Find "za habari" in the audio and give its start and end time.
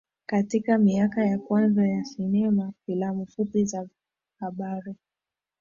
3.65-4.95